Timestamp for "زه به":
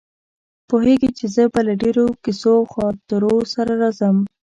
1.35-1.61